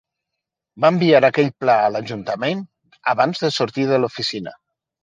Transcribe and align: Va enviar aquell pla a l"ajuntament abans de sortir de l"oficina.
Va 0.85 0.89
enviar 0.93 1.21
aquell 1.27 1.51
pla 1.65 1.75
a 1.83 1.91
l"ajuntament 1.91 2.65
abans 3.17 3.47
de 3.47 3.55
sortir 3.61 3.91
de 3.95 3.99
l"oficina. 4.03 4.61